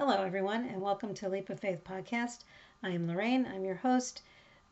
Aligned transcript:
Hello, 0.00 0.24
everyone, 0.24 0.64
and 0.64 0.82
welcome 0.82 1.14
to 1.14 1.28
Leap 1.28 1.50
of 1.50 1.60
Faith 1.60 1.84
podcast. 1.84 2.40
I 2.82 2.90
am 2.90 3.06
Lorraine, 3.06 3.46
I'm 3.46 3.64
your 3.64 3.76
host, 3.76 4.22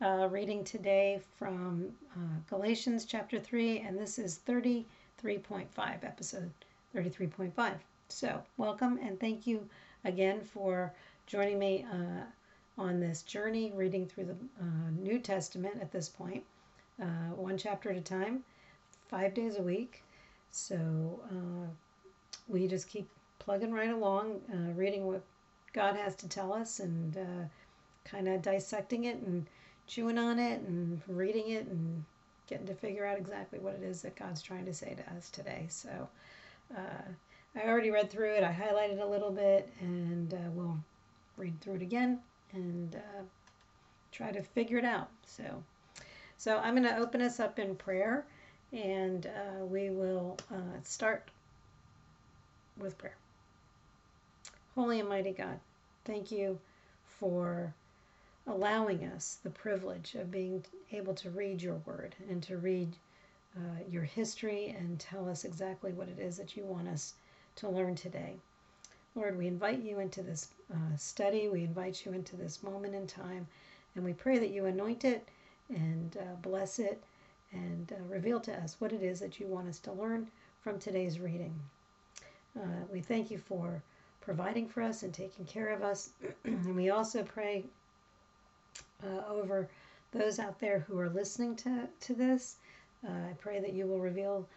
uh, 0.01 0.27
reading 0.29 0.65
today 0.65 1.21
from 1.37 1.93
uh, 2.13 2.39
Galatians 2.49 3.05
chapter 3.05 3.39
3, 3.39 3.79
and 3.79 3.97
this 3.97 4.19
is 4.19 4.41
33.5, 4.45 4.85
episode 6.03 6.51
33.5. 6.93 7.75
So, 8.09 8.43
welcome 8.57 8.99
and 9.01 9.17
thank 9.17 9.47
you 9.47 9.65
again 10.03 10.41
for 10.41 10.93
joining 11.25 11.57
me 11.57 11.85
uh, 11.89 12.81
on 12.81 12.99
this 12.99 13.21
journey, 13.21 13.71
reading 13.73 14.05
through 14.05 14.25
the 14.25 14.35
uh, 14.59 14.91
New 14.99 15.19
Testament 15.19 15.75
at 15.79 15.93
this 15.93 16.09
point, 16.09 16.43
uh, 17.01 17.31
one 17.37 17.57
chapter 17.57 17.91
at 17.91 17.95
a 17.95 18.01
time, 18.01 18.43
five 19.07 19.33
days 19.33 19.55
a 19.55 19.61
week. 19.63 20.03
So, 20.51 21.21
uh, 21.31 21.69
we 22.49 22.67
just 22.67 22.89
keep 22.89 23.07
plugging 23.39 23.71
right 23.71 23.91
along, 23.91 24.41
uh, 24.51 24.73
reading 24.73 25.05
what 25.05 25.23
God 25.73 25.95
has 25.95 26.15
to 26.17 26.29
tell 26.29 26.53
us 26.53 26.79
and 26.79 27.17
uh, 27.17 27.45
kind 28.05 28.27
of 28.27 28.41
dissecting 28.41 29.05
it 29.05 29.17
and 29.17 29.45
chewing 29.87 30.17
on 30.17 30.39
it 30.39 30.61
and 30.61 31.01
reading 31.07 31.49
it 31.49 31.65
and 31.67 32.03
getting 32.47 32.67
to 32.67 32.75
figure 32.75 33.05
out 33.05 33.17
exactly 33.17 33.59
what 33.59 33.73
it 33.73 33.83
is 33.83 34.01
that 34.01 34.15
God's 34.15 34.41
trying 34.41 34.65
to 34.65 34.73
say 34.73 34.95
to 34.95 35.13
us 35.15 35.29
today. 35.29 35.65
So 35.69 36.07
uh, 36.75 37.01
I 37.55 37.67
already 37.67 37.91
read 37.91 38.09
through 38.09 38.35
it, 38.35 38.43
I 38.43 38.51
highlighted 38.51 39.01
a 39.01 39.05
little 39.05 39.31
bit, 39.31 39.69
and 39.79 40.33
uh, 40.33 40.49
we'll 40.53 40.77
read 41.37 41.59
through 41.61 41.75
it 41.75 41.81
again 41.81 42.19
and 42.53 42.95
uh, 42.95 43.23
try 44.11 44.31
to 44.31 44.41
figure 44.41 44.77
it 44.77 44.85
out. 44.85 45.09
So, 45.25 45.63
so 46.37 46.57
I'm 46.57 46.75
going 46.75 46.87
to 46.87 46.97
open 46.97 47.21
us 47.21 47.39
up 47.39 47.59
in 47.59 47.75
prayer 47.75 48.25
and 48.71 49.25
uh, 49.25 49.65
we 49.65 49.89
will 49.89 50.37
start 50.83 51.29
with 52.77 52.97
prayer. 52.97 53.15
Holy 54.75 54.99
and 54.99 55.07
mighty 55.07 55.33
God, 55.33 55.59
thank 56.03 56.31
you 56.31 56.59
for 57.19 57.75
allowing 58.47 59.03
us 59.03 59.37
the 59.43 59.51
privilege 59.51 60.15
of 60.15 60.31
being 60.31 60.65
able 60.91 61.13
to 61.13 61.29
read 61.29 61.61
your 61.61 61.75
word 61.85 62.15
and 62.27 62.41
to 62.41 62.57
read 62.57 62.95
uh, 63.55 63.83
your 63.87 64.01
history 64.01 64.69
and 64.69 64.99
tell 64.99 65.29
us 65.29 65.45
exactly 65.45 65.93
what 65.93 66.09
it 66.09 66.17
is 66.17 66.37
that 66.37 66.57
you 66.57 66.63
want 66.63 66.87
us 66.87 67.13
to 67.57 67.69
learn 67.69 67.93
today. 67.93 68.35
Lord, 69.13 69.37
we 69.37 69.45
invite 69.45 69.83
you 69.83 69.99
into 69.99 70.23
this 70.23 70.49
uh, 70.73 70.97
study, 70.97 71.49
we 71.49 71.63
invite 71.63 72.03
you 72.03 72.11
into 72.11 72.35
this 72.35 72.63
moment 72.63 72.95
in 72.95 73.05
time, 73.05 73.47
and 73.93 74.03
we 74.03 74.13
pray 74.13 74.39
that 74.39 74.49
you 74.49 74.65
anoint 74.65 75.05
it 75.05 75.29
and 75.69 76.17
uh, 76.17 76.35
bless 76.41 76.79
it 76.79 77.03
and 77.51 77.93
uh, 77.93 78.03
reveal 78.09 78.39
to 78.39 78.53
us 78.63 78.77
what 78.79 78.91
it 78.91 79.03
is 79.03 79.19
that 79.19 79.39
you 79.39 79.45
want 79.45 79.67
us 79.67 79.77
to 79.77 79.91
learn 79.91 80.27
from 80.61 80.79
today's 80.79 81.19
reading. 81.19 81.53
Uh, 82.59 82.85
we 82.91 83.01
thank 83.01 83.29
you 83.29 83.37
for 83.37 83.83
providing 84.23 84.67
for 84.67 84.81
us 84.81 85.03
and 85.03 85.13
taking 85.13 85.45
care 85.45 85.69
of 85.69 85.83
us. 85.83 86.11
and 86.45 86.75
we 86.75 86.89
also 86.89 87.23
pray 87.23 87.63
uh, 89.03 89.21
over 89.29 89.67
those 90.11 90.39
out 90.39 90.59
there 90.59 90.79
who 90.79 90.97
are 90.97 91.09
listening 91.09 91.55
to, 91.57 91.87
to 91.99 92.13
this. 92.13 92.55
Uh, 93.05 93.11
I 93.11 93.33
pray 93.39 93.59
that 93.59 93.73
you 93.73 93.85
will 93.85 93.99
reveal 93.99 94.47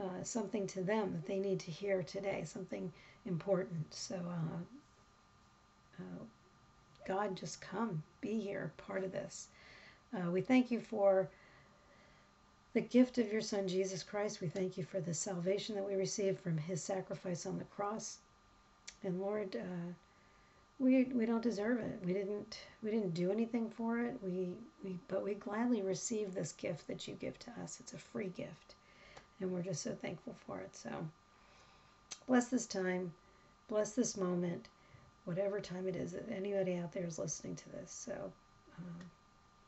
uh, 0.00 0.22
something 0.22 0.66
to 0.68 0.82
them 0.82 1.12
that 1.12 1.26
they 1.26 1.38
need 1.38 1.58
to 1.60 1.70
hear 1.70 2.02
today, 2.02 2.44
something 2.44 2.92
important. 3.24 3.92
So, 3.92 4.14
uh, 4.14 6.02
uh, 6.02 6.24
God, 7.06 7.36
just 7.36 7.60
come, 7.60 8.02
be 8.20 8.38
here, 8.38 8.72
part 8.76 9.02
of 9.02 9.12
this. 9.12 9.48
Uh, 10.14 10.30
we 10.30 10.40
thank 10.40 10.70
you 10.70 10.80
for 10.80 11.28
the 12.74 12.80
gift 12.80 13.18
of 13.18 13.32
your 13.32 13.40
Son, 13.40 13.66
Jesus 13.66 14.02
Christ. 14.02 14.40
We 14.40 14.48
thank 14.48 14.76
you 14.76 14.84
for 14.84 15.00
the 15.00 15.14
salvation 15.14 15.74
that 15.74 15.86
we 15.86 15.94
received 15.94 16.38
from 16.38 16.58
his 16.58 16.82
sacrifice 16.82 17.46
on 17.46 17.58
the 17.58 17.64
cross. 17.64 18.18
And 19.02 19.20
Lord, 19.20 19.56
uh, 19.56 19.92
we 20.78 21.04
we 21.04 21.26
don't 21.26 21.42
deserve 21.42 21.80
it. 21.80 22.00
We 22.04 22.12
didn't 22.12 22.58
we 22.82 22.90
didn't 22.90 23.14
do 23.14 23.30
anything 23.30 23.70
for 23.70 24.00
it. 24.00 24.18
We 24.22 24.54
we 24.84 24.98
but 25.08 25.24
we 25.24 25.34
gladly 25.34 25.82
receive 25.82 26.34
this 26.34 26.52
gift 26.52 26.86
that 26.88 27.08
you 27.08 27.14
give 27.14 27.38
to 27.40 27.50
us. 27.62 27.78
It's 27.80 27.94
a 27.94 27.98
free 27.98 28.28
gift, 28.28 28.74
and 29.40 29.50
we're 29.50 29.62
just 29.62 29.82
so 29.82 29.92
thankful 29.94 30.34
for 30.46 30.60
it. 30.60 30.74
So 30.74 30.90
bless 32.26 32.48
this 32.48 32.66
time, 32.66 33.12
bless 33.68 33.92
this 33.92 34.16
moment, 34.16 34.68
whatever 35.24 35.60
time 35.60 35.86
it 35.86 35.96
is 35.96 36.12
that 36.12 36.28
anybody 36.30 36.76
out 36.76 36.92
there 36.92 37.06
is 37.06 37.18
listening 37.18 37.56
to 37.56 37.68
this. 37.70 37.90
So, 37.90 38.32
um, 38.78 39.00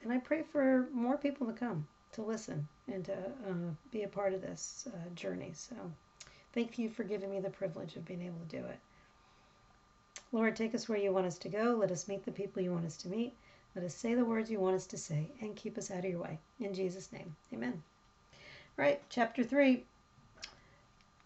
and 0.03 0.12
I 0.12 0.19
pray 0.19 0.42
for 0.42 0.88
more 0.92 1.16
people 1.16 1.47
to 1.47 1.53
come 1.53 1.86
to 2.12 2.22
listen 2.22 2.66
and 2.86 3.04
to 3.04 3.14
uh, 3.14 3.72
be 3.91 4.03
a 4.03 4.08
part 4.08 4.32
of 4.34 4.42
this 4.42 4.88
uh, 4.92 5.14
journey. 5.14 5.53
So, 5.54 5.76
thank 6.53 6.78
you 6.78 6.91
for 6.91 7.04
giving 7.04 7.30
me 7.30 7.41
the 7.41 7.50
privilege 7.50 7.97
of 7.97 8.04
being 8.04 8.22
able 8.22 8.41
to 8.41 8.56
do 8.56 8.64
it. 8.64 8.78
Lord, 10.32 10.56
take 10.56 10.74
us 10.74 10.88
where 10.88 10.98
you 10.98 11.12
want 11.12 11.26
us 11.26 11.38
to 11.38 11.48
go. 11.48 11.76
Let 11.78 11.90
us 11.90 12.08
meet 12.08 12.24
the 12.24 12.32
people 12.32 12.62
you 12.62 12.72
want 12.72 12.86
us 12.86 12.96
to 12.98 13.08
meet. 13.08 13.32
Let 13.74 13.84
us 13.84 13.94
say 13.94 14.14
the 14.14 14.24
words 14.24 14.50
you 14.50 14.58
want 14.58 14.76
us 14.76 14.86
to 14.86 14.98
say 14.98 15.30
and 15.40 15.54
keep 15.54 15.78
us 15.78 15.90
out 15.90 16.00
of 16.00 16.10
your 16.10 16.20
way. 16.20 16.38
In 16.58 16.74
Jesus' 16.74 17.12
name, 17.12 17.36
amen. 17.52 17.82
All 18.32 18.84
right, 18.84 19.00
chapter 19.08 19.44
3, 19.44 19.84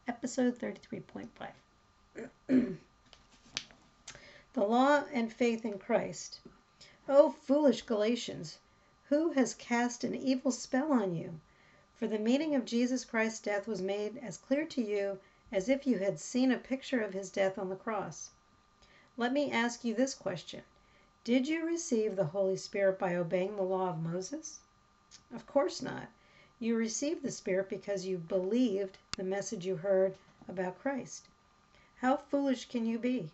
episode 0.09 0.59
33.5. 0.59 1.29
the 4.53 4.63
law 4.63 5.05
and 5.13 5.33
faith 5.33 5.65
in 5.65 5.79
Christ. 5.79 6.41
O 7.09 7.31
foolish 7.31 7.83
Galatians, 7.83 8.59
who 9.09 9.33
has 9.33 9.55
cast 9.55 10.05
an 10.05 10.15
evil 10.15 10.53
spell 10.53 10.93
on 10.93 11.15
you? 11.15 11.41
For 11.95 12.07
the 12.07 12.19
meaning 12.19 12.55
of 12.55 12.65
Jesus 12.65 13.05
Christ's 13.05 13.41
death 13.41 13.67
was 13.67 13.81
made 13.81 14.19
as 14.19 14.37
clear 14.37 14.67
to 14.67 14.83
you 14.83 15.19
as 15.53 15.69
if 15.69 15.87
you 15.87 15.99
had 15.99 16.19
seen 16.19 16.51
a 16.51 16.59
picture 16.59 17.01
of 17.01 17.13
his 17.13 17.31
death 17.31 17.59
on 17.59 17.69
the 17.69 17.77
cross. 17.77 18.31
Let 19.19 19.35
me 19.35 19.51
ask 19.51 19.85
you 19.85 19.95
this 19.95 20.15
question 20.15 20.63
Did 21.23 21.47
you 21.47 21.67
receive 21.67 22.17
the 22.17 22.25
Holy 22.25 22.57
Spirit 22.57 22.99
by 22.99 23.15
obeying 23.15 23.57
the 23.57 23.63
law 23.63 23.91
of 23.91 24.03
Moses? 24.03 24.61
Of 25.35 25.47
course 25.47 25.83
not. 25.83 26.09
You 26.59 26.77
received 26.77 27.23
the 27.23 27.31
Spirit 27.31 27.69
because 27.69 28.07
you 28.07 28.17
believed 28.17 28.97
the 29.19 29.23
message 29.23 29.67
you 29.67 29.77
heard 29.77 30.15
about 30.49 30.79
Christ. 30.79 31.27
How 31.97 32.17
foolish 32.17 32.71
can 32.71 32.87
you 32.87 32.99
be? 32.99 33.31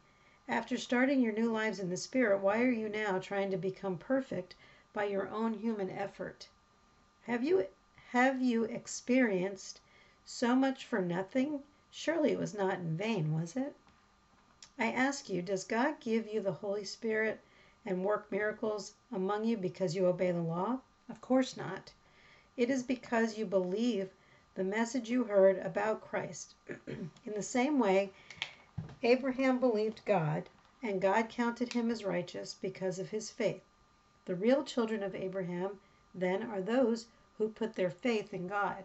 After 0.48 0.76
starting 0.76 1.20
your 1.20 1.32
new 1.32 1.52
lives 1.52 1.78
in 1.78 1.90
the 1.90 1.96
Spirit, 1.96 2.40
why 2.40 2.60
are 2.62 2.72
you 2.72 2.88
now 2.88 3.20
trying 3.20 3.52
to 3.52 3.56
become 3.56 3.98
perfect 3.98 4.56
by 4.92 5.04
your 5.04 5.28
own 5.28 5.54
human 5.54 5.90
effort? 5.90 6.48
Have 7.26 7.44
you 7.44 7.68
have 8.10 8.42
you 8.42 8.64
experienced 8.64 9.80
so 10.24 10.56
much 10.56 10.84
for 10.84 11.00
nothing? 11.00 11.62
Surely 11.92 12.32
it 12.32 12.38
was 12.38 12.52
not 12.52 12.80
in 12.80 12.96
vain, 12.96 13.32
was 13.32 13.54
it? 13.54 13.76
I 14.80 14.92
ask 14.92 15.28
you, 15.28 15.42
does 15.42 15.64
God 15.64 15.98
give 15.98 16.32
you 16.32 16.40
the 16.40 16.52
Holy 16.52 16.84
Spirit 16.84 17.40
and 17.84 18.04
work 18.04 18.30
miracles 18.30 18.94
among 19.10 19.44
you 19.44 19.56
because 19.56 19.96
you 19.96 20.06
obey 20.06 20.30
the 20.30 20.40
law? 20.40 20.78
Of 21.08 21.20
course 21.20 21.56
not. 21.56 21.92
It 22.56 22.70
is 22.70 22.84
because 22.84 23.36
you 23.36 23.44
believe 23.44 24.10
the 24.54 24.62
message 24.62 25.10
you 25.10 25.24
heard 25.24 25.58
about 25.58 26.00
Christ. 26.00 26.54
In 26.86 27.34
the 27.34 27.42
same 27.42 27.80
way, 27.80 28.12
Abraham 29.02 29.58
believed 29.58 30.04
God, 30.04 30.48
and 30.80 31.00
God 31.00 31.28
counted 31.28 31.72
him 31.72 31.90
as 31.90 32.04
righteous 32.04 32.54
because 32.54 33.00
of 33.00 33.10
his 33.10 33.30
faith. 33.30 33.64
The 34.26 34.36
real 34.36 34.62
children 34.62 35.02
of 35.02 35.14
Abraham, 35.14 35.80
then, 36.14 36.44
are 36.44 36.60
those 36.60 37.06
who 37.36 37.48
put 37.48 37.74
their 37.74 37.90
faith 37.90 38.32
in 38.32 38.46
God. 38.46 38.84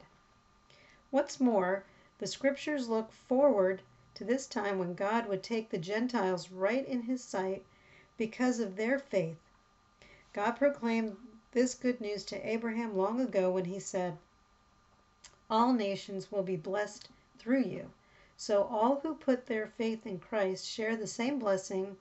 What's 1.12 1.40
more, 1.40 1.84
the 2.18 2.26
scriptures 2.26 2.90
look 2.90 3.12
forward 3.12 3.84
to 4.16 4.24
this 4.24 4.46
time 4.48 4.78
when 4.78 4.94
God 4.94 5.28
would 5.28 5.42
take 5.42 5.70
the 5.70 5.78
Gentiles 5.78 6.52
right 6.52 6.88
in 6.88 7.04
his 7.04 7.24
sight 7.24 7.66
because 8.18 8.60
of 8.60 8.76
their 8.76 9.00
faith. 9.00 9.38
God 10.34 10.52
proclaimed 10.52 11.18
this 11.52 11.76
good 11.76 12.02
news 12.02 12.24
to 12.26 12.48
Abraham 12.48 12.96
long 12.98 13.20
ago 13.20 13.52
when 13.52 13.66
he 13.66 13.80
said, 13.80 14.18
All 15.50 15.74
nations 15.74 16.32
will 16.32 16.44
be 16.44 16.56
blessed 16.56 17.10
through 17.40 17.64
you. 17.64 17.92
So 18.38 18.64
all 18.64 19.00
who 19.02 19.16
put 19.16 19.46
their 19.46 19.68
faith 19.68 20.06
in 20.06 20.20
Christ 20.20 20.68
share 20.68 20.96
the 20.96 21.08
same 21.08 21.40
blessing 21.40 21.98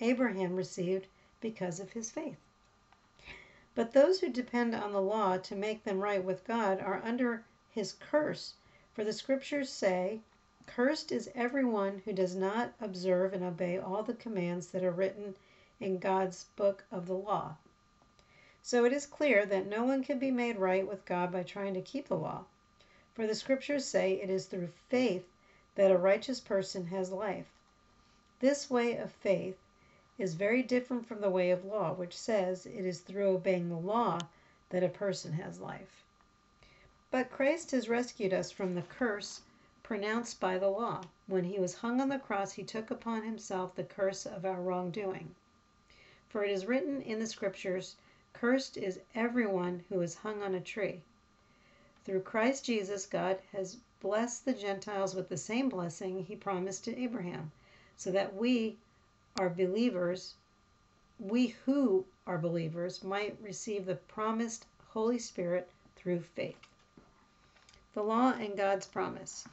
Abraham 0.00 0.56
received 0.56 1.06
because 1.40 1.78
of 1.78 1.92
his 1.92 2.10
faith. 2.10 2.38
But 3.74 3.92
those 3.92 4.20
who 4.20 4.30
depend 4.30 4.74
on 4.74 4.92
the 4.92 5.00
law 5.00 5.36
to 5.38 5.54
make 5.54 5.84
them 5.84 6.00
right 6.00 6.22
with 6.22 6.44
God 6.44 6.80
are 6.80 7.00
under 7.04 7.44
his 7.70 7.92
curse. 7.92 8.54
For 8.92 9.04
the 9.04 9.12
scriptures 9.12 9.70
say, 9.70 10.20
Cursed 10.76 11.10
is 11.10 11.28
everyone 11.34 12.00
who 12.04 12.12
does 12.12 12.36
not 12.36 12.74
observe 12.80 13.32
and 13.32 13.42
obey 13.42 13.76
all 13.76 14.04
the 14.04 14.14
commands 14.14 14.68
that 14.68 14.84
are 14.84 14.92
written 14.92 15.34
in 15.80 15.98
God's 15.98 16.44
book 16.54 16.84
of 16.92 17.06
the 17.06 17.14
law. 17.14 17.56
So 18.62 18.84
it 18.84 18.92
is 18.92 19.04
clear 19.04 19.44
that 19.46 19.66
no 19.66 19.84
one 19.84 20.04
can 20.04 20.20
be 20.20 20.30
made 20.30 20.58
right 20.58 20.86
with 20.86 21.04
God 21.04 21.32
by 21.32 21.42
trying 21.42 21.74
to 21.74 21.82
keep 21.82 22.06
the 22.06 22.16
law. 22.16 22.44
For 23.14 23.26
the 23.26 23.34
scriptures 23.34 23.84
say 23.84 24.12
it 24.12 24.30
is 24.30 24.46
through 24.46 24.68
faith 24.88 25.26
that 25.74 25.90
a 25.90 25.98
righteous 25.98 26.38
person 26.38 26.86
has 26.86 27.10
life. 27.10 27.50
This 28.38 28.70
way 28.70 28.96
of 28.96 29.10
faith 29.10 29.58
is 30.18 30.34
very 30.34 30.62
different 30.62 31.04
from 31.04 31.20
the 31.20 31.30
way 31.30 31.50
of 31.50 31.64
law, 31.64 31.92
which 31.92 32.16
says 32.16 32.64
it 32.64 32.86
is 32.86 33.00
through 33.00 33.30
obeying 33.30 33.70
the 33.70 33.76
law 33.76 34.20
that 34.68 34.84
a 34.84 34.88
person 34.88 35.32
has 35.32 35.58
life. 35.58 36.04
But 37.10 37.32
Christ 37.32 37.72
has 37.72 37.88
rescued 37.88 38.32
us 38.32 38.52
from 38.52 38.76
the 38.76 38.82
curse 38.82 39.40
pronounced 39.90 40.38
by 40.38 40.56
the 40.56 40.68
law. 40.68 41.02
When 41.26 41.42
he 41.42 41.58
was 41.58 41.74
hung 41.74 42.00
on 42.00 42.10
the 42.10 42.20
cross, 42.20 42.52
he 42.52 42.62
took 42.62 42.92
upon 42.92 43.24
himself 43.24 43.74
the 43.74 43.82
curse 43.82 44.24
of 44.24 44.44
our 44.44 44.62
wrongdoing. 44.62 45.34
For 46.28 46.44
it 46.44 46.52
is 46.52 46.66
written 46.66 47.02
in 47.02 47.18
the 47.18 47.26
scriptures, 47.26 47.96
Cursed 48.32 48.76
is 48.76 49.00
everyone 49.16 49.82
who 49.88 50.00
is 50.00 50.14
hung 50.14 50.44
on 50.44 50.54
a 50.54 50.60
tree. 50.60 51.00
Through 52.04 52.20
Christ 52.20 52.64
Jesus, 52.64 53.04
God 53.04 53.40
has 53.50 53.78
blessed 53.98 54.44
the 54.44 54.52
Gentiles 54.52 55.16
with 55.16 55.28
the 55.28 55.36
same 55.36 55.68
blessing 55.68 56.22
he 56.22 56.36
promised 56.36 56.84
to 56.84 56.96
Abraham, 56.96 57.50
so 57.96 58.12
that 58.12 58.36
we 58.36 58.78
are 59.40 59.50
believers, 59.50 60.34
we 61.18 61.48
who 61.48 62.06
are 62.28 62.38
believers, 62.38 63.02
might 63.02 63.36
receive 63.42 63.86
the 63.86 63.96
promised 63.96 64.66
Holy 64.90 65.18
Spirit 65.18 65.68
through 65.96 66.20
faith. 66.20 66.68
The 67.94 68.04
law 68.04 68.34
and 68.34 68.56
God's 68.56 68.86
promise. 68.86 69.48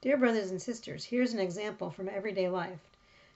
Dear 0.00 0.16
brothers 0.16 0.52
and 0.52 0.62
sisters, 0.62 1.06
here's 1.06 1.32
an 1.32 1.40
example 1.40 1.90
from 1.90 2.08
everyday 2.08 2.48
life. 2.48 2.78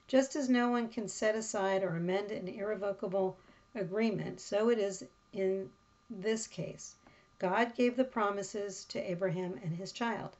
Just 0.07 0.33
as 0.37 0.47
no 0.47 0.69
one 0.69 0.87
can 0.87 1.09
set 1.09 1.35
aside 1.35 1.83
or 1.83 1.97
amend 1.97 2.31
an 2.31 2.47
irrevocable 2.47 3.35
agreement, 3.75 4.39
so 4.39 4.69
it 4.69 4.79
is 4.79 5.05
in 5.33 5.69
this 6.09 6.47
case. 6.47 6.95
God 7.37 7.75
gave 7.75 7.97
the 7.97 8.05
promises 8.05 8.85
to 8.85 9.11
Abraham 9.11 9.59
and 9.61 9.75
his 9.75 9.91
child. 9.91 10.37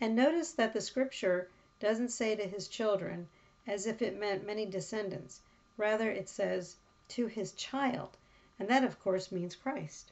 And 0.00 0.16
notice 0.16 0.50
that 0.50 0.72
the 0.72 0.80
scripture 0.80 1.48
doesn't 1.78 2.08
say 2.08 2.34
to 2.34 2.48
his 2.48 2.66
children 2.66 3.28
as 3.64 3.86
if 3.86 4.02
it 4.02 4.18
meant 4.18 4.44
many 4.44 4.66
descendants. 4.66 5.40
Rather, 5.76 6.10
it 6.10 6.28
says 6.28 6.78
to 7.10 7.28
his 7.28 7.52
child. 7.52 8.16
And 8.58 8.68
that, 8.68 8.82
of 8.82 8.98
course, 8.98 9.30
means 9.30 9.54
Christ. 9.54 10.10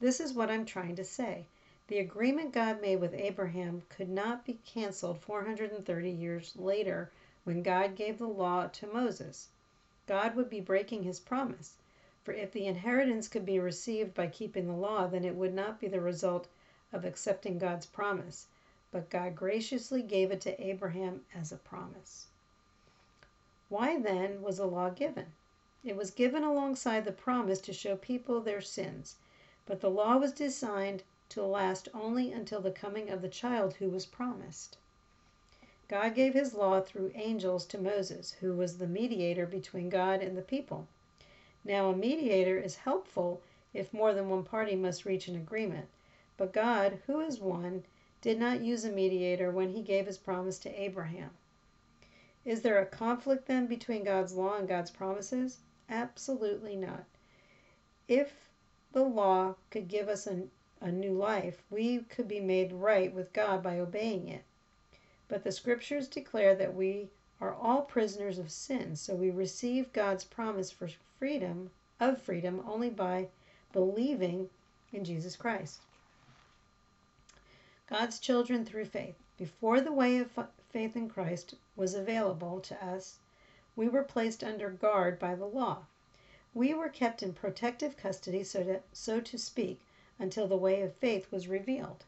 This 0.00 0.20
is 0.20 0.34
what 0.34 0.50
I'm 0.50 0.66
trying 0.66 0.96
to 0.96 1.04
say. 1.04 1.46
The 1.90 1.98
agreement 1.98 2.52
God 2.52 2.80
made 2.80 3.00
with 3.00 3.14
Abraham 3.14 3.82
could 3.88 4.08
not 4.08 4.44
be 4.44 4.60
canceled 4.64 5.20
430 5.22 6.08
years 6.08 6.54
later 6.54 7.10
when 7.42 7.64
God 7.64 7.96
gave 7.96 8.16
the 8.18 8.28
law 8.28 8.68
to 8.68 8.86
Moses. 8.86 9.48
God 10.06 10.36
would 10.36 10.48
be 10.48 10.60
breaking 10.60 11.02
his 11.02 11.18
promise. 11.18 11.74
For 12.22 12.30
if 12.30 12.52
the 12.52 12.66
inheritance 12.66 13.26
could 13.26 13.44
be 13.44 13.58
received 13.58 14.14
by 14.14 14.28
keeping 14.28 14.68
the 14.68 14.72
law, 14.72 15.08
then 15.08 15.24
it 15.24 15.34
would 15.34 15.52
not 15.52 15.80
be 15.80 15.88
the 15.88 16.00
result 16.00 16.46
of 16.92 17.04
accepting 17.04 17.58
God's 17.58 17.86
promise, 17.86 18.46
but 18.92 19.10
God 19.10 19.34
graciously 19.34 20.00
gave 20.00 20.30
it 20.30 20.40
to 20.42 20.64
Abraham 20.64 21.24
as 21.34 21.50
a 21.50 21.56
promise. 21.56 22.28
Why 23.68 23.98
then 23.98 24.42
was 24.42 24.58
the 24.58 24.66
law 24.66 24.90
given? 24.90 25.32
It 25.82 25.96
was 25.96 26.12
given 26.12 26.44
alongside 26.44 27.04
the 27.04 27.10
promise 27.10 27.60
to 27.62 27.72
show 27.72 27.96
people 27.96 28.40
their 28.40 28.60
sins, 28.60 29.16
but 29.66 29.80
the 29.80 29.90
law 29.90 30.16
was 30.18 30.30
designed 30.30 31.02
to 31.30 31.42
last 31.42 31.88
only 31.92 32.30
until 32.30 32.60
the 32.60 32.70
coming 32.70 33.08
of 33.10 33.22
the 33.22 33.28
child 33.28 33.74
who 33.74 33.88
was 33.88 34.06
promised. 34.06 34.76
God 35.88 36.14
gave 36.14 36.34
his 36.34 36.54
law 36.54 36.80
through 36.80 37.10
angels 37.14 37.64
to 37.66 37.78
Moses, 37.78 38.32
who 38.40 38.52
was 38.52 38.78
the 38.78 38.86
mediator 38.86 39.46
between 39.46 39.88
God 39.88 40.22
and 40.22 40.36
the 40.36 40.42
people. 40.42 40.86
Now, 41.64 41.90
a 41.90 41.96
mediator 41.96 42.58
is 42.58 42.76
helpful 42.76 43.42
if 43.74 43.92
more 43.92 44.14
than 44.14 44.28
one 44.28 44.44
party 44.44 44.76
must 44.76 45.04
reach 45.04 45.28
an 45.28 45.36
agreement. 45.36 45.88
But 46.36 46.52
God, 46.52 47.00
who 47.06 47.20
is 47.20 47.40
one, 47.40 47.84
did 48.20 48.38
not 48.38 48.60
use 48.60 48.84
a 48.84 48.90
mediator 48.90 49.50
when 49.50 49.70
he 49.70 49.82
gave 49.82 50.06
his 50.06 50.18
promise 50.18 50.58
to 50.60 50.80
Abraham. 50.80 51.30
Is 52.44 52.62
there 52.62 52.78
a 52.78 52.86
conflict 52.86 53.46
then 53.46 53.66
between 53.66 54.04
God's 54.04 54.32
law 54.32 54.56
and 54.56 54.66
God's 54.66 54.90
promises? 54.90 55.58
Absolutely 55.88 56.76
not. 56.76 57.04
If 58.08 58.48
the 58.92 59.04
law 59.04 59.56
could 59.70 59.88
give 59.88 60.08
us 60.08 60.26
a, 60.26 60.44
a 60.80 60.90
new 60.90 61.12
life, 61.12 61.62
we 61.70 61.98
could 61.98 62.26
be 62.26 62.40
made 62.40 62.72
right 62.72 63.12
with 63.12 63.32
God 63.32 63.62
by 63.62 63.78
obeying 63.78 64.28
it. 64.28 64.44
But 65.28 65.44
the 65.44 65.52
scriptures 65.52 66.08
declare 66.08 66.54
that 66.56 66.74
we 66.74 67.10
are 67.40 67.54
all 67.54 67.82
prisoners 67.82 68.38
of 68.38 68.50
sin, 68.50 68.96
so 68.96 69.14
we 69.14 69.30
receive 69.30 69.92
God's 69.92 70.24
promise 70.24 70.70
for 70.70 70.88
freedom 71.18 71.70
of 72.00 72.20
freedom 72.20 72.62
only 72.66 72.90
by 72.90 73.28
believing 73.72 74.48
in 74.92 75.04
Jesus 75.04 75.36
Christ. 75.36 75.80
God's 77.88 78.18
children 78.18 78.64
through 78.64 78.86
faith. 78.86 79.16
Before 79.36 79.80
the 79.80 79.92
way 79.92 80.18
of 80.18 80.38
faith 80.70 80.96
in 80.96 81.08
Christ 81.08 81.54
was 81.76 81.94
available 81.94 82.60
to 82.60 82.84
us, 82.84 83.18
we 83.76 83.88
were 83.88 84.02
placed 84.02 84.42
under 84.42 84.70
guard 84.70 85.18
by 85.18 85.34
the 85.34 85.46
law. 85.46 85.86
We 86.52 86.74
were 86.74 86.88
kept 86.88 87.22
in 87.22 87.32
protective 87.32 87.96
custody, 87.96 88.44
so 88.44 88.62
to, 88.64 88.80
so 88.92 89.20
to 89.20 89.38
speak, 89.38 89.80
until 90.20 90.46
the 90.46 90.56
way 90.56 90.82
of 90.82 90.94
faith 90.94 91.32
was 91.32 91.48
revealed. 91.48 92.04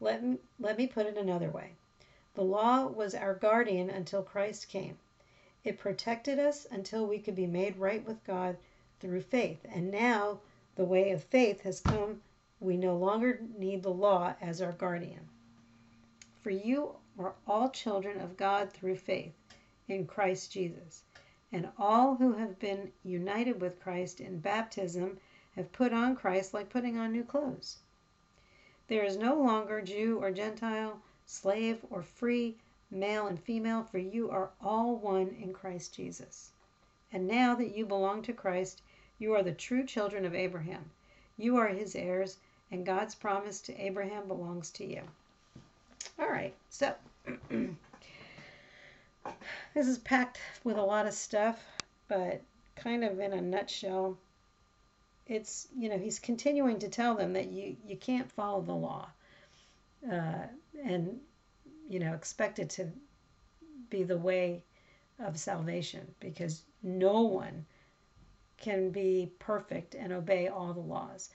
Let 0.00 0.22
me, 0.22 0.38
let 0.60 0.78
me 0.78 0.86
put 0.86 1.06
it 1.06 1.16
another 1.16 1.48
way. 1.48 1.72
The 2.34 2.42
law 2.42 2.86
was 2.86 3.14
our 3.14 3.34
guardian 3.34 3.90
until 3.90 4.22
Christ 4.22 4.68
came. 4.68 4.98
It 5.64 5.78
protected 5.78 6.38
us 6.38 6.66
until 6.70 7.06
we 7.06 7.18
could 7.18 7.34
be 7.34 7.46
made 7.46 7.78
right 7.78 8.04
with 8.04 8.22
God 8.24 8.58
through 9.00 9.22
faith. 9.22 9.64
And 9.64 9.90
now 9.90 10.40
the 10.76 10.84
way 10.84 11.10
of 11.10 11.24
faith 11.24 11.62
has 11.62 11.80
come. 11.80 12.20
We 12.60 12.76
no 12.76 12.96
longer 12.96 13.40
need 13.58 13.82
the 13.82 13.90
law 13.90 14.34
as 14.40 14.60
our 14.60 14.72
guardian. 14.72 15.28
For 16.42 16.50
you 16.50 16.96
are 17.18 17.34
all 17.46 17.70
children 17.70 18.20
of 18.20 18.36
God 18.36 18.72
through 18.72 18.96
faith 18.96 19.32
in 19.88 20.06
Christ 20.06 20.52
Jesus. 20.52 21.02
And 21.52 21.70
all 21.78 22.16
who 22.16 22.34
have 22.34 22.58
been 22.58 22.92
united 23.04 23.60
with 23.60 23.80
Christ 23.80 24.20
in 24.20 24.40
baptism 24.40 25.18
have 25.56 25.72
put 25.72 25.92
on 25.92 26.16
Christ 26.16 26.52
like 26.54 26.68
putting 26.68 26.98
on 26.98 27.12
new 27.12 27.24
clothes. 27.24 27.78
There 28.88 29.04
is 29.04 29.16
no 29.16 29.34
longer 29.34 29.80
Jew 29.80 30.18
or 30.18 30.30
Gentile 30.30 31.00
slave 31.26 31.84
or 31.90 32.02
free, 32.02 32.56
male 32.90 33.26
and 33.26 33.40
female, 33.40 33.82
for 33.82 33.98
you 33.98 34.30
are 34.30 34.50
all 34.60 34.96
one 34.96 35.28
in 35.40 35.52
Christ 35.52 35.94
Jesus. 35.94 36.50
And 37.10 37.26
now 37.26 37.54
that 37.54 37.74
you 37.74 37.86
belong 37.86 38.22
to 38.22 38.32
Christ, 38.32 38.82
you 39.18 39.32
are 39.34 39.42
the 39.42 39.52
true 39.52 39.84
children 39.84 40.24
of 40.24 40.34
Abraham. 40.34 40.90
You 41.36 41.56
are 41.56 41.68
his 41.68 41.96
heirs, 41.96 42.38
and 42.70 42.84
God's 42.84 43.14
promise 43.14 43.60
to 43.62 43.80
Abraham 43.80 44.28
belongs 44.28 44.70
to 44.72 44.84
you. 44.84 45.02
All 46.18 46.28
right, 46.28 46.54
so 46.68 46.94
this 49.74 49.86
is 49.86 49.98
packed 49.98 50.40
with 50.62 50.76
a 50.76 50.82
lot 50.82 51.06
of 51.06 51.14
stuff, 51.14 51.64
but 52.08 52.42
kind 52.76 53.04
of 53.04 53.18
in 53.18 53.32
a 53.32 53.40
nutshell, 53.40 54.18
it's, 55.26 55.68
you 55.76 55.88
know, 55.88 55.98
he's 55.98 56.18
continuing 56.18 56.78
to 56.80 56.88
tell 56.88 57.14
them 57.14 57.32
that 57.32 57.50
you, 57.50 57.76
you 57.86 57.96
can't 57.96 58.30
follow 58.30 58.60
the 58.60 58.74
law 58.74 59.08
uh, 60.10 60.46
and 60.84 61.18
you 61.88 61.98
know 61.98 62.12
expect 62.12 62.58
it 62.58 62.70
to 62.70 62.88
be 63.90 64.02
the 64.02 64.18
way 64.18 64.62
of 65.18 65.38
salvation 65.38 66.06
because 66.20 66.62
no 66.82 67.22
one 67.22 67.64
can 68.58 68.90
be 68.90 69.30
perfect 69.38 69.94
and 69.94 70.12
obey 70.12 70.48
all 70.48 70.72
the 70.72 70.80
laws, 70.80 71.30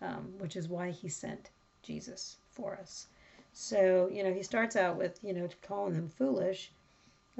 um, 0.00 0.32
which 0.38 0.56
is 0.56 0.68
why 0.68 0.90
he 0.90 1.08
sent 1.08 1.50
Jesus 1.82 2.36
for 2.50 2.74
us. 2.80 3.06
So, 3.52 4.08
you 4.12 4.22
know, 4.22 4.32
he 4.32 4.42
starts 4.42 4.76
out 4.76 4.96
with, 4.96 5.18
you 5.22 5.32
know, 5.32 5.48
calling 5.62 5.94
them 5.94 6.08
foolish. 6.08 6.70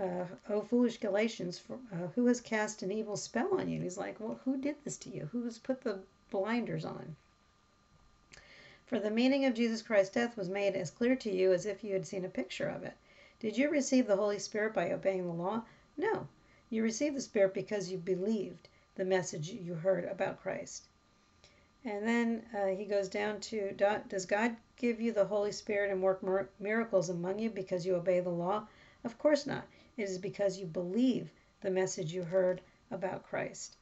Uh, 0.01 0.25
oh, 0.49 0.63
foolish 0.63 0.97
Galatians, 0.97 1.59
for, 1.59 1.79
uh, 1.93 2.07
who 2.15 2.25
has 2.27 2.41
cast 2.41 2.83
an 2.83 2.91
evil 2.91 3.19
spell 3.19 3.61
on 3.61 3.69
you? 3.69 3.83
He's 3.83 3.99
like, 3.99 4.19
well, 4.19 4.41
who 4.47 4.57
did 4.57 4.77
this 4.83 4.97
to 4.97 5.11
you? 5.11 5.29
Who's 5.31 5.59
put 5.59 5.83
the 5.83 6.01
blinders 6.31 6.87
on? 6.87 7.17
For 8.87 8.99
the 8.99 9.11
meaning 9.11 9.45
of 9.45 9.53
Jesus 9.53 9.83
Christ's 9.83 10.15
death 10.15 10.39
was 10.39 10.49
made 10.49 10.75
as 10.75 10.91
clear 10.91 11.15
to 11.17 11.31
you 11.31 11.53
as 11.53 11.67
if 11.67 11.85
you 11.85 11.93
had 11.93 12.07
seen 12.07 12.25
a 12.25 12.31
picture 12.31 12.67
of 12.67 12.83
it. 12.83 12.95
Did 13.41 13.59
you 13.59 13.69
receive 13.69 14.07
the 14.07 14.17
Holy 14.17 14.39
Spirit 14.39 14.73
by 14.73 14.91
obeying 14.91 15.27
the 15.27 15.35
law? 15.35 15.65
No. 15.99 16.29
You 16.71 16.83
received 16.83 17.17
the 17.17 17.21
Spirit 17.21 17.53
because 17.53 17.91
you 17.91 17.99
believed 17.99 18.69
the 18.95 19.05
message 19.05 19.51
you 19.51 19.75
heard 19.75 20.07
about 20.07 20.41
Christ. 20.41 20.85
And 21.85 22.09
then 22.09 22.47
uh, 22.57 22.69
he 22.69 22.87
goes 22.87 23.09
down 23.11 23.41
to 23.41 23.73
Does 24.09 24.25
God 24.25 24.57
give 24.77 24.99
you 24.99 25.13
the 25.13 25.27
Holy 25.27 25.53
Spirit 25.53 25.91
and 25.91 26.03
work 26.03 26.23
miracles 26.59 27.11
among 27.11 27.39
you 27.39 27.51
because 27.51 27.85
you 27.85 27.97
obey 27.97 28.21
the 28.21 28.31
law? 28.31 28.67
Of 29.05 29.19
course 29.19 29.47
not. 29.47 29.67
It 29.97 30.05
is 30.05 30.19
because 30.19 30.59
you 30.59 30.67
believe 30.67 31.31
the 31.61 31.71
message 31.71 32.13
you 32.13 32.23
heard 32.23 32.61
about 32.91 33.25
Christ. 33.25 33.77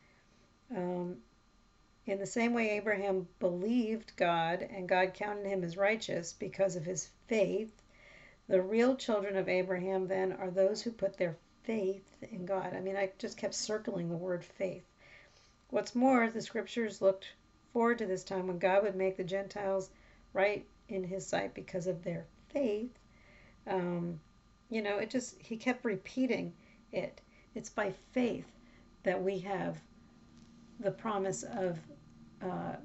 Um, 0.75 1.19
in 2.07 2.19
the 2.19 2.27
same 2.27 2.55
way, 2.55 2.71
Abraham 2.71 3.29
believed 3.39 4.17
God 4.17 4.63
and 4.63 4.89
God 4.89 5.13
counted 5.15 5.47
him 5.47 5.63
as 5.63 5.77
righteous 5.77 6.33
because 6.33 6.75
of 6.75 6.85
his 6.85 7.11
faith. 7.27 7.83
The 8.49 8.63
real 8.63 8.97
children 8.97 9.37
of 9.37 9.49
Abraham, 9.49 10.09
then, 10.09 10.33
are 10.33 10.51
those 10.51 10.83
who 10.83 10.91
put 10.91 11.19
their 11.19 11.37
faith 11.65 12.17
in 12.23 12.47
God. 12.47 12.75
I 12.75 12.81
mean, 12.81 12.97
I 12.97 13.11
just 13.19 13.37
kept 13.37 13.55
circling 13.55 14.09
the 14.09 14.17
word 14.17 14.43
faith. 14.43 14.85
What's 15.69 15.95
more, 15.95 16.31
the 16.31 16.41
scriptures 16.41 17.03
looked 17.03 17.27
forward 17.75 17.99
to 17.99 18.07
this 18.07 18.25
time 18.25 18.47
when 18.47 18.59
God 18.59 18.85
would 18.85 18.97
make 18.97 19.19
the 19.19 19.25
Gentiles 19.25 19.91
right 20.33 20.67
in 20.89 21.05
his 21.05 21.27
sight 21.27 21.53
because 21.53 21.87
of 21.87 22.03
their 22.03 22.25
faith. 22.49 22.99
Um, 23.67 24.19
you 24.71 24.83
know, 24.83 24.99
it 24.99 25.11
just, 25.11 25.37
he 25.41 25.57
kept 25.57 25.85
repeating 25.85 26.53
it. 26.93 27.21
It's 27.55 27.71
by 27.71 27.93
faith 28.13 28.47
that 29.03 29.23
we 29.23 29.39
have 29.41 29.81
the 30.81 30.91
promise 30.91 31.43
of 31.43 31.79
uh, 32.43 32.77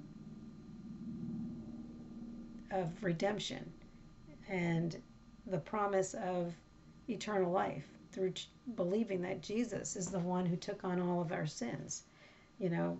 of 2.71 3.03
redemption 3.03 3.71
and 4.49 4.99
the 5.45 5.59
promise 5.59 6.15
of 6.15 6.53
eternal 7.07 7.51
life 7.51 7.85
through 8.11 8.33
believing 8.75 9.21
that 9.21 9.41
Jesus 9.41 9.95
is 9.95 10.07
the 10.07 10.19
one 10.19 10.45
who 10.45 10.55
took 10.55 10.83
on 10.83 10.99
all 10.99 11.21
of 11.21 11.31
our 11.31 11.45
sins. 11.45 12.03
You 12.59 12.69
know, 12.69 12.99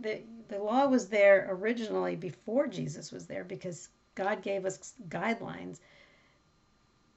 the 0.00 0.20
the 0.48 0.58
law 0.58 0.86
was 0.86 1.08
there 1.08 1.46
originally 1.50 2.16
before 2.16 2.66
Jesus 2.66 3.10
was 3.10 3.26
there 3.26 3.44
because 3.44 3.88
God 4.14 4.42
gave 4.42 4.66
us 4.66 4.94
guidelines 5.08 5.78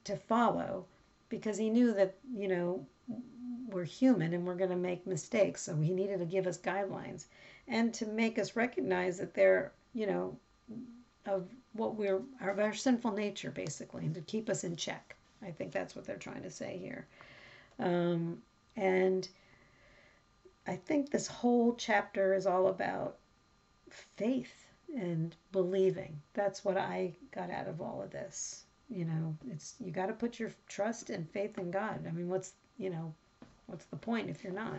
to 0.08 0.16
follow 0.16 0.84
because 1.28 1.56
he 1.56 1.70
knew 1.70 1.92
that, 1.94 2.16
you 2.34 2.48
know, 2.48 2.86
we're 3.68 3.84
human 3.84 4.32
and 4.32 4.46
we're 4.46 4.54
going 4.54 4.70
to 4.70 4.76
make 4.76 5.06
mistakes. 5.06 5.62
So 5.62 5.76
he 5.76 5.92
needed 5.92 6.18
to 6.18 6.24
give 6.26 6.46
us 6.46 6.58
guidelines 6.58 7.26
and 7.66 7.92
to 7.94 8.06
make 8.06 8.38
us 8.38 8.56
recognize 8.56 9.18
that 9.18 9.34
they're, 9.34 9.72
you 9.94 10.06
know, 10.06 10.36
of 11.26 11.46
what 11.74 11.96
we're, 11.96 12.22
of 12.40 12.58
our 12.58 12.72
sinful 12.72 13.12
nature, 13.12 13.50
basically, 13.50 14.06
and 14.06 14.14
to 14.14 14.22
keep 14.22 14.48
us 14.48 14.64
in 14.64 14.76
check. 14.76 15.16
I 15.42 15.50
think 15.50 15.72
that's 15.72 15.94
what 15.94 16.04
they're 16.06 16.16
trying 16.16 16.42
to 16.42 16.50
say 16.50 16.78
here. 16.78 17.06
Um, 17.78 18.38
and 18.76 19.28
I 20.66 20.76
think 20.76 21.10
this 21.10 21.26
whole 21.26 21.74
chapter 21.74 22.34
is 22.34 22.46
all 22.46 22.68
about 22.68 23.18
faith 24.16 24.66
and 24.96 25.36
believing. 25.52 26.20
That's 26.32 26.64
what 26.64 26.76
I 26.76 27.14
got 27.32 27.50
out 27.50 27.68
of 27.68 27.80
all 27.80 28.02
of 28.02 28.10
this. 28.10 28.64
You 28.88 29.04
know, 29.04 29.36
it's 29.50 29.74
you 29.80 29.90
got 29.90 30.06
to 30.06 30.14
put 30.14 30.38
your 30.38 30.50
trust 30.68 31.10
and 31.10 31.28
faith 31.30 31.58
in 31.58 31.70
God. 31.70 32.06
I 32.06 32.10
mean, 32.10 32.28
what's 32.28 32.52
you 32.78 32.90
know, 32.90 33.14
what's 33.66 33.84
the 33.86 33.96
point 33.96 34.30
if 34.30 34.42
you're 34.42 34.52
not? 34.52 34.78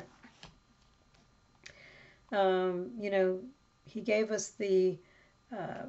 Um, 2.32 2.92
you 3.00 3.10
know, 3.12 3.40
He 3.86 4.02
gave 4.02 4.32
us 4.32 4.50
the, 4.50 4.98
uh, 5.56 5.86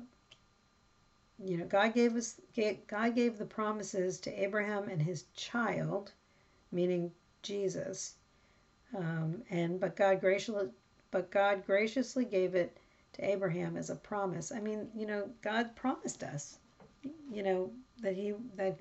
you 1.42 1.56
know, 1.56 1.64
God 1.64 1.94
gave 1.94 2.14
us 2.16 2.40
God 2.86 3.14
gave 3.14 3.38
the 3.38 3.44
promises 3.46 4.20
to 4.20 4.42
Abraham 4.42 4.88
and 4.88 5.00
his 5.00 5.24
child, 5.34 6.12
meaning 6.72 7.10
Jesus, 7.42 8.14
um, 8.96 9.42
and 9.50 9.80
but 9.80 9.96
God 9.96 10.20
graciously 10.20 10.68
but 11.10 11.30
God 11.30 11.66
graciously 11.66 12.24
gave 12.24 12.54
it 12.54 12.76
to 13.14 13.24
Abraham 13.28 13.76
as 13.76 13.90
a 13.90 13.96
promise. 13.96 14.52
I 14.52 14.60
mean, 14.60 14.88
you 14.94 15.06
know, 15.06 15.28
God 15.42 15.74
promised 15.74 16.22
us, 16.22 16.58
you 17.32 17.42
know, 17.42 17.70
that 18.02 18.14
he 18.14 18.34
that 18.56 18.78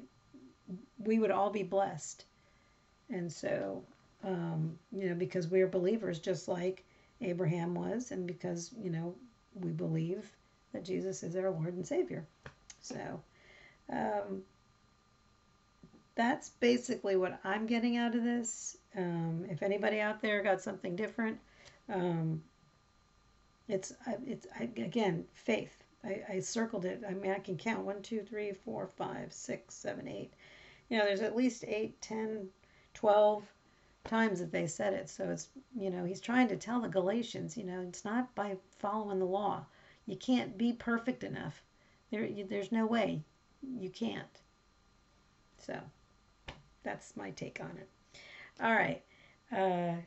we 0.97 1.19
would 1.19 1.31
all 1.31 1.49
be 1.49 1.63
blessed, 1.63 2.25
and 3.09 3.31
so 3.31 3.83
um, 4.23 4.77
you 4.91 5.09
know, 5.09 5.15
because 5.15 5.47
we're 5.47 5.67
believers, 5.67 6.19
just 6.19 6.47
like 6.47 6.83
Abraham 7.21 7.73
was, 7.75 8.11
and 8.11 8.27
because 8.27 8.71
you 8.81 8.89
know 8.89 9.15
we 9.55 9.71
believe 9.71 10.29
that 10.73 10.85
Jesus 10.85 11.23
is 11.23 11.35
our 11.35 11.49
Lord 11.49 11.73
and 11.73 11.85
Savior. 11.87 12.25
So. 12.81 13.21
Um, 13.91 14.43
that's 16.19 16.49
basically 16.49 17.15
what 17.15 17.39
I'm 17.45 17.65
getting 17.65 17.95
out 17.95 18.13
of 18.13 18.25
this. 18.25 18.75
Um, 18.97 19.45
if 19.49 19.63
anybody 19.63 20.01
out 20.01 20.21
there 20.21 20.43
got 20.43 20.61
something 20.61 20.97
different, 20.97 21.39
um, 21.87 22.43
it's 23.69 23.93
it's 24.27 24.45
again 24.59 25.23
faith. 25.33 25.81
I, 26.03 26.23
I 26.29 26.39
circled 26.39 26.85
it. 26.85 27.03
I 27.07 27.13
mean, 27.13 27.31
I 27.31 27.39
can 27.39 27.57
count 27.57 27.85
one, 27.85 28.01
two, 28.01 28.21
three, 28.21 28.53
four, 28.53 28.87
five, 28.87 29.33
six, 29.33 29.75
seven, 29.75 30.07
eight. 30.07 30.33
You 30.89 30.97
know, 30.97 31.05
there's 31.05 31.21
at 31.21 31.35
least 31.35 31.63
eight, 31.67 32.01
ten, 32.01 32.47
twelve 32.93 33.43
times 34.05 34.39
that 34.39 34.51
they 34.51 34.65
said 34.65 34.93
it. 34.93 35.09
So 35.09 35.29
it's 35.29 35.49
you 35.75 35.89
know 35.89 36.05
he's 36.05 36.21
trying 36.21 36.47
to 36.49 36.57
tell 36.57 36.81
the 36.81 36.87
Galatians. 36.87 37.57
You 37.57 37.65
know, 37.65 37.81
it's 37.87 38.05
not 38.05 38.33
by 38.35 38.57
following 38.79 39.19
the 39.19 39.25
law. 39.25 39.65
You 40.05 40.15
can't 40.15 40.57
be 40.57 40.73
perfect 40.73 41.23
enough. 41.23 41.61
There, 42.11 42.25
you, 42.25 42.45
there's 42.45 42.71
no 42.71 42.85
way. 42.87 43.21
You 43.61 43.89
can't. 43.89 44.41
So 45.59 45.77
that's 46.83 47.15
my 47.15 47.31
take 47.31 47.59
on 47.61 47.77
it. 47.77 47.89
All 48.61 48.73
right. 48.73 49.03
Uh, 49.51 50.01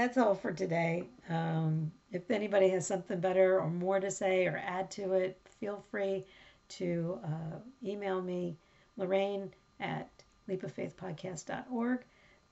that's 0.00 0.16
all 0.16 0.34
for 0.34 0.50
today. 0.50 1.04
Um, 1.28 1.92
if 2.10 2.30
anybody 2.30 2.70
has 2.70 2.86
something 2.86 3.20
better 3.20 3.60
or 3.60 3.68
more 3.68 4.00
to 4.00 4.10
say 4.10 4.46
or 4.46 4.56
add 4.64 4.90
to 4.92 5.12
it, 5.12 5.38
feel 5.60 5.84
free 5.90 6.24
to 6.70 7.18
uh, 7.22 7.58
email 7.84 8.22
me, 8.22 8.56
Lorraine 8.96 9.52
at 9.78 10.08
leapoffaithpodcast.org. 10.48 12.00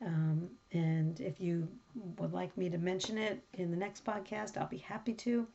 Um, 0.04 0.50
and 0.72 1.20
if 1.20 1.40
you 1.40 1.66
would 2.18 2.34
like 2.34 2.54
me 2.58 2.68
to 2.68 2.76
mention 2.76 3.16
it 3.16 3.42
in 3.54 3.70
the 3.70 3.76
next 3.78 4.04
podcast, 4.04 4.58
I'll 4.58 4.68
be 4.68 4.76
happy 4.76 5.14
to. 5.14 5.46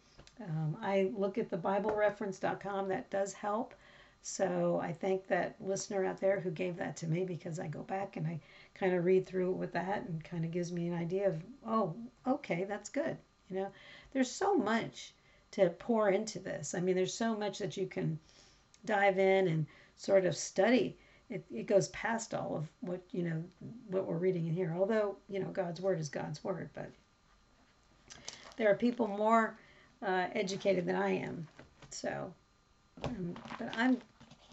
Um, 0.41 0.75
I 0.81 1.12
look 1.15 1.38
at 1.38 1.51
the 1.51 1.57
BibleReference.com, 1.59 2.89
that 2.89 3.12
does 3.12 3.33
help. 3.33 3.75
So 4.23 4.79
I 4.81 4.93
thank 4.93 5.27
that 5.27 5.57
listener 5.59 6.05
out 6.05 6.19
there 6.19 6.39
who 6.39 6.50
gave 6.50 6.75
that 6.77 6.95
to 6.97 7.07
me 7.07 7.23
because 7.23 7.59
I 7.59 7.67
go 7.67 7.83
back 7.83 8.15
and 8.17 8.25
I 8.25 8.39
kind 8.75 8.93
of 8.93 9.05
read 9.05 9.25
through 9.25 9.51
it 9.51 9.57
with 9.57 9.73
that 9.73 10.03
and 10.07 10.23
kind 10.23 10.45
of 10.45 10.51
gives 10.51 10.71
me 10.71 10.87
an 10.87 10.93
idea 10.93 11.27
of, 11.27 11.41
oh, 11.67 11.95
okay, 12.27 12.65
that's 12.67 12.89
good. 12.89 13.17
You 13.49 13.57
know, 13.57 13.67
there's 14.11 14.31
so 14.31 14.55
much 14.55 15.13
to 15.51 15.69
pour 15.69 16.09
into 16.09 16.39
this. 16.39 16.73
I 16.73 16.79
mean, 16.79 16.95
there's 16.95 17.13
so 17.13 17.35
much 17.35 17.59
that 17.59 17.77
you 17.77 17.85
can 17.85 18.19
dive 18.85 19.19
in 19.19 19.47
and 19.47 19.65
sort 19.95 20.25
of 20.25 20.35
study. 20.35 20.97
It, 21.29 21.45
it 21.51 21.67
goes 21.67 21.89
past 21.89 22.33
all 22.33 22.55
of 22.55 22.67
what, 22.81 23.01
you 23.11 23.23
know, 23.23 23.43
what 23.87 24.05
we're 24.05 24.17
reading 24.17 24.47
in 24.47 24.53
here. 24.53 24.75
Although, 24.77 25.17
you 25.29 25.39
know, 25.39 25.49
God's 25.49 25.81
word 25.81 25.99
is 25.99 26.09
God's 26.09 26.43
word, 26.43 26.69
but 26.73 26.89
there 28.57 28.69
are 28.69 28.75
people 28.75 29.07
more 29.07 29.57
uh, 30.01 30.27
educated 30.33 30.85
than 30.85 30.95
I 30.95 31.09
am. 31.17 31.47
So, 31.89 32.33
um, 33.03 33.35
but 33.59 33.69
I'm 33.77 33.97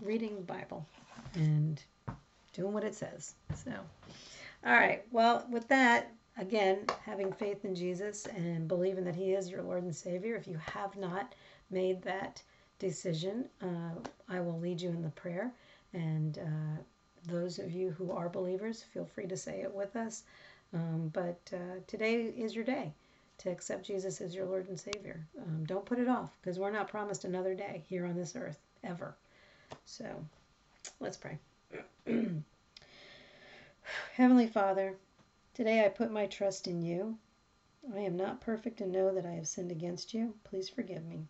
reading 0.02 0.36
the 0.36 0.42
Bible 0.42 0.86
and 1.34 1.82
doing 2.52 2.73
what 2.73 2.85
it 2.85 2.95
says. 2.95 3.35
So, 3.64 3.73
all 4.64 4.73
right. 4.73 5.04
Well, 5.11 5.47
with 5.50 5.69
that, 5.69 6.12
again, 6.37 6.87
having 7.04 7.33
faith 7.33 7.64
in 7.64 7.75
Jesus 7.75 8.26
and 8.26 8.69
believing 8.69 9.04
that 9.04 9.16
He 9.16 9.33
is 9.33 9.50
your 9.50 9.62
Lord 9.62 9.83
and 9.83 9.95
Savior, 9.95 10.37
if 10.37 10.47
you 10.47 10.59
have 10.59 10.97
not 10.97 11.35
made 11.71 12.02
that 12.02 12.42
decision, 12.78 13.49
uh, 13.62 13.95
I 14.28 14.40
will 14.40 14.59
lead 14.59 14.80
you 14.80 14.90
in 14.90 15.02
the 15.02 15.11
prayer. 15.11 15.52
And 15.92 16.38
uh, 16.38 16.83
those 17.26 17.59
of 17.59 17.73
you 17.73 17.90
who 17.90 18.12
are 18.12 18.28
believers, 18.28 18.83
feel 18.83 19.04
free 19.04 19.26
to 19.26 19.37
say 19.37 19.61
it 19.61 19.75
with 19.75 19.97
us. 19.97 20.25
Um, 20.73 21.11
but 21.12 21.40
uh, 21.52 21.80
today 21.87 22.23
is 22.23 22.54
your 22.54 22.64
day 22.64 22.92
to 23.38 23.50
accept 23.50 23.87
Jesus 23.87 24.21
as 24.21 24.35
your 24.35 24.47
Lord 24.47 24.69
and 24.69 24.78
Savior. 24.78 25.26
Um, 25.38 25.64
don't 25.64 25.85
put 25.85 25.99
it 25.99 26.09
off 26.09 26.37
because 26.40 26.59
we're 26.59 26.71
not 26.71 26.88
promised 26.88 27.25
another 27.25 27.54
day 27.54 27.83
here 27.88 28.07
on 28.07 28.14
this 28.14 28.37
earth 28.37 28.59
ever. 28.85 29.16
So 29.85 30.04
let's 31.00 31.16
pray. 31.16 31.38
Heavenly 34.14 34.46
Father, 34.48 34.96
today 35.54 35.84
I 35.84 35.88
put 35.88 36.10
my 36.10 36.26
trust 36.26 36.66
in 36.66 36.82
you. 36.82 37.18
I 37.94 38.00
am 38.00 38.16
not 38.16 38.40
perfect 38.40 38.80
and 38.80 38.90
know 38.90 39.14
that 39.14 39.24
I 39.24 39.32
have 39.32 39.46
sinned 39.46 39.70
against 39.70 40.12
you. 40.12 40.34
Please 40.42 40.68
forgive 40.68 41.04
me. 41.04 41.26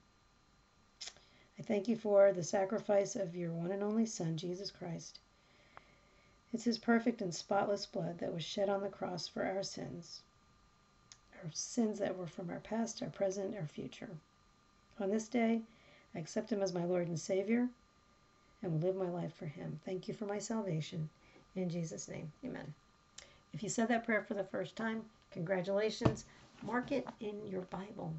I 1.58 1.62
thank 1.62 1.88
you 1.88 1.96
for 1.96 2.32
the 2.32 2.42
sacrifice 2.42 3.16
of 3.16 3.36
your 3.36 3.52
one 3.52 3.70
and 3.70 3.82
only 3.82 4.06
Son, 4.06 4.36
Jesus 4.36 4.70
Christ. 4.70 5.18
It's 6.52 6.64
his 6.64 6.78
perfect 6.78 7.20
and 7.20 7.34
spotless 7.34 7.84
blood 7.84 8.18
that 8.18 8.32
was 8.32 8.42
shed 8.42 8.68
on 8.68 8.82
the 8.82 8.88
cross 8.88 9.28
for 9.28 9.44
our 9.44 9.62
sins, 9.62 10.22
our 11.42 11.50
sins 11.52 11.98
that 11.98 12.16
were 12.16 12.26
from 12.26 12.48
our 12.48 12.60
past, 12.60 13.02
our 13.02 13.10
present, 13.10 13.56
our 13.56 13.66
future. 13.66 14.10
On 14.98 15.10
this 15.10 15.28
day, 15.28 15.60
I 16.14 16.18
accept 16.18 16.50
him 16.50 16.62
as 16.62 16.72
my 16.72 16.84
Lord 16.84 17.08
and 17.08 17.20
Savior 17.20 17.68
and 18.62 18.72
will 18.72 18.80
live 18.80 18.96
my 18.96 19.08
life 19.08 19.34
for 19.34 19.46
him. 19.46 19.78
Thank 19.84 20.08
you 20.08 20.14
for 20.14 20.26
my 20.26 20.38
salvation. 20.38 21.08
In 21.56 21.68
Jesus' 21.68 22.08
name, 22.08 22.30
amen. 22.44 22.72
If 23.52 23.62
you 23.62 23.68
said 23.68 23.88
that 23.88 24.04
prayer 24.04 24.22
for 24.22 24.34
the 24.34 24.44
first 24.44 24.76
time, 24.76 25.02
congratulations. 25.32 26.24
Mark 26.62 26.92
it 26.92 27.06
in 27.20 27.46
your 27.46 27.62
Bible 27.62 28.12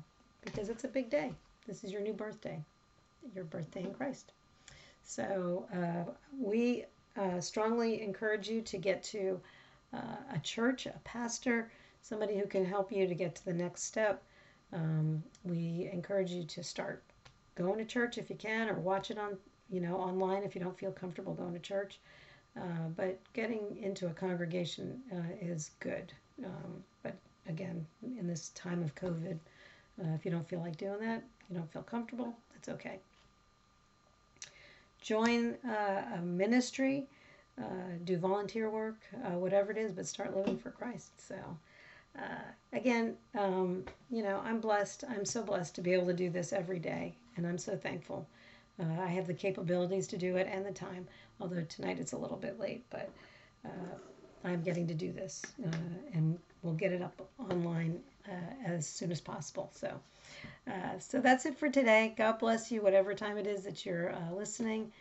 because 0.43 0.69
it's 0.69 0.83
a 0.83 0.89
big 0.89 1.09
day. 1.09 1.31
This 1.67 1.83
is 1.83 1.91
your 1.91 2.01
new 2.01 2.13
birthday, 2.13 2.59
your 3.35 3.45
birthday 3.45 3.83
in 3.83 3.93
Christ. 3.93 4.33
So 5.03 5.67
uh, 5.73 6.11
we 6.37 6.85
uh, 7.17 7.39
strongly 7.39 8.01
encourage 8.01 8.49
you 8.49 8.61
to 8.61 8.77
get 8.77 9.03
to 9.03 9.39
uh, 9.93 10.15
a 10.33 10.39
church, 10.39 10.85
a 10.85 10.99
pastor, 11.03 11.71
somebody 12.01 12.37
who 12.37 12.47
can 12.47 12.65
help 12.65 12.91
you 12.91 13.07
to 13.07 13.15
get 13.15 13.35
to 13.35 13.45
the 13.45 13.53
next 13.53 13.83
step. 13.83 14.23
Um, 14.73 15.23
we 15.43 15.89
encourage 15.91 16.31
you 16.31 16.43
to 16.45 16.63
start 16.63 17.03
going 17.55 17.77
to 17.77 17.85
church 17.85 18.17
if 18.17 18.29
you 18.29 18.35
can, 18.35 18.69
or 18.69 18.75
watch 18.75 19.11
it 19.11 19.17
on 19.17 19.37
you 19.71 19.79
know 19.79 19.95
online 19.95 20.43
if 20.43 20.53
you 20.53 20.61
don't 20.61 20.77
feel 20.77 20.91
comfortable 20.91 21.33
going 21.33 21.53
to 21.53 21.59
church. 21.59 21.99
Uh, 22.57 22.89
but 22.97 23.17
getting 23.33 23.77
into 23.81 24.07
a 24.07 24.13
congregation 24.13 24.99
uh, 25.13 25.33
is 25.41 25.71
good. 25.79 26.11
Um, 26.43 26.83
but 27.01 27.15
again, 27.47 27.85
in 28.17 28.27
this 28.27 28.49
time 28.49 28.83
of 28.83 28.93
COVID, 28.95 29.37
uh, 30.01 30.13
if 30.15 30.25
you 30.25 30.31
don't 30.31 30.47
feel 30.47 30.59
like 30.59 30.75
doing 30.77 30.99
that, 30.99 31.23
you 31.49 31.55
don't 31.55 31.71
feel 31.71 31.83
comfortable, 31.83 32.35
that's 32.53 32.67
okay. 32.67 32.99
Join 35.01 35.55
uh, 35.67 36.03
a 36.15 36.21
ministry, 36.21 37.07
uh, 37.57 37.63
do 38.03 38.17
volunteer 38.17 38.69
work, 38.69 38.99
whatever 39.33 39.71
it 39.71 39.77
is, 39.77 39.91
but 39.91 40.05
start 40.05 40.35
living 40.35 40.57
for 40.57 40.71
Christ. 40.71 41.11
So, 41.27 41.35
again, 42.73 43.15
um, 43.37 43.85
you 44.11 44.23
know, 44.23 44.41
I'm 44.43 44.59
blessed. 44.59 45.05
I'm 45.09 45.25
so 45.25 45.41
blessed 45.41 45.73
to 45.75 45.81
be 45.81 45.93
able 45.93 46.07
to 46.07 46.13
do 46.13 46.29
this 46.29 46.53
every 46.53 46.79
day, 46.79 47.15
and 47.35 47.47
I'm 47.47 47.57
so 47.57 47.75
thankful 47.75 48.27
Uh, 48.81 49.01
I 49.01 49.07
have 49.07 49.27
the 49.27 49.33
capabilities 49.33 50.07
to 50.07 50.17
do 50.17 50.37
it 50.37 50.47
and 50.51 50.65
the 50.65 50.71
time, 50.71 51.07
although 51.39 51.63
tonight 51.69 51.99
it's 51.99 52.13
a 52.13 52.17
little 52.17 52.37
bit 52.37 52.59
late, 52.59 52.83
but 52.89 53.09
uh, 53.65 53.95
I'm 54.43 54.61
getting 54.61 54.87
to 54.87 54.93
do 54.93 55.11
this, 55.11 55.43
uh, 55.65 55.69
and 56.13 56.39
we'll 56.63 56.73
get 56.73 56.91
it 56.91 57.01
up 57.01 57.21
online 57.37 57.99
uh, 58.27 58.65
as 58.65 58.87
soon 58.87 59.11
as 59.11 59.21
possible. 59.21 59.69
So, 59.73 59.99
uh, 60.67 60.97
so 60.97 61.19
that's 61.19 61.45
it 61.45 61.57
for 61.57 61.69
today. 61.69 62.15
God 62.17 62.39
bless 62.39 62.71
you, 62.71 62.81
whatever 62.81 63.13
time 63.13 63.37
it 63.37 63.45
is 63.45 63.63
that 63.63 63.85
you're 63.85 64.13
uh, 64.13 64.33
listening. 64.33 64.91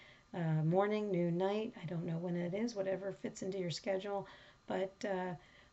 Morning, 0.65 1.11
noon, 1.11 1.37
night. 1.39 1.73
I 1.83 1.87
don't 1.87 2.05
know 2.05 2.17
when 2.17 2.37
it 2.37 2.55
is, 2.55 2.77
whatever 2.77 3.13
fits 3.13 3.43
into 3.43 3.59
your 3.59 3.71
schedule, 3.71 4.29
but 4.69 5.05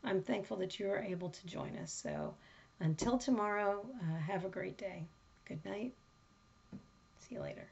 I'm 0.03 0.19
thankful 0.21 0.57
that 0.57 0.79
you 0.79 0.89
are 0.89 0.97
able 0.97 1.29
to 1.29 1.45
join 1.45 1.77
us. 1.77 1.91
So, 1.93 2.33
until 2.79 3.19
tomorrow, 3.19 3.85
have 4.25 4.45
a 4.45 4.49
great 4.49 4.77
day. 4.77 5.05
Good 5.45 5.63
night. 5.63 5.93
See 7.19 7.35
you 7.35 7.41
later. 7.41 7.67